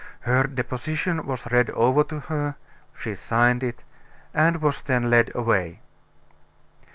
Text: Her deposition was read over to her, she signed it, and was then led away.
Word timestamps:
Her 0.21 0.45
deposition 0.45 1.27
was 1.27 1.45
read 1.51 1.69
over 1.69 2.03
to 2.05 2.21
her, 2.21 2.55
she 2.97 3.13
signed 3.13 3.61
it, 3.61 3.83
and 4.33 4.59
was 4.59 4.81
then 4.81 5.11
led 5.11 5.29
away. 5.35 5.79